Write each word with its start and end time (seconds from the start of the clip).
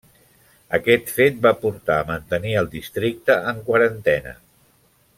Aquest 0.77 1.11
fet 1.17 1.37
va 1.43 1.51
portar 1.67 1.97
a 1.99 2.07
mantenir 2.09 2.57
el 2.65 2.73
districte 2.75 3.39
en 3.53 3.63
quarantena. 3.71 4.39